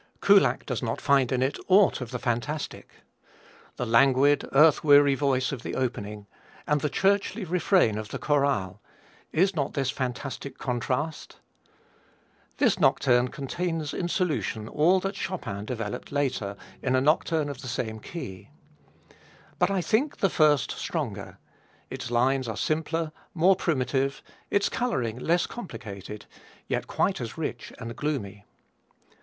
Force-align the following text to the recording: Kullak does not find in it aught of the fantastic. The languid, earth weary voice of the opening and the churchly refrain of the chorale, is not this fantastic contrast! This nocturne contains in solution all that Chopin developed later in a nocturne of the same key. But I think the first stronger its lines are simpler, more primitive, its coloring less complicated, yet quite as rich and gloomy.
Kullak 0.19 0.65
does 0.65 0.81
not 0.81 0.99
find 0.99 1.31
in 1.31 1.43
it 1.43 1.59
aught 1.67 2.01
of 2.01 2.09
the 2.09 2.17
fantastic. 2.17 2.89
The 3.75 3.85
languid, 3.85 4.49
earth 4.51 4.83
weary 4.83 5.13
voice 5.13 5.51
of 5.51 5.61
the 5.61 5.75
opening 5.75 6.25
and 6.65 6.81
the 6.81 6.89
churchly 6.89 7.45
refrain 7.45 7.99
of 7.99 8.09
the 8.09 8.17
chorale, 8.17 8.81
is 9.31 9.55
not 9.55 9.75
this 9.75 9.91
fantastic 9.91 10.57
contrast! 10.57 11.35
This 12.57 12.79
nocturne 12.79 13.27
contains 13.27 13.93
in 13.93 14.07
solution 14.07 14.67
all 14.67 14.99
that 15.01 15.15
Chopin 15.15 15.65
developed 15.65 16.11
later 16.11 16.57
in 16.81 16.95
a 16.95 16.99
nocturne 16.99 17.47
of 17.47 17.61
the 17.61 17.67
same 17.67 17.99
key. 17.99 18.49
But 19.59 19.69
I 19.69 19.81
think 19.81 20.17
the 20.17 20.31
first 20.31 20.71
stronger 20.71 21.37
its 21.91 22.09
lines 22.09 22.47
are 22.47 22.57
simpler, 22.57 23.11
more 23.35 23.55
primitive, 23.55 24.23
its 24.49 24.67
coloring 24.67 25.19
less 25.19 25.45
complicated, 25.45 26.25
yet 26.67 26.87
quite 26.87 27.21
as 27.21 27.37
rich 27.37 27.71
and 27.77 27.95
gloomy. 27.95 28.45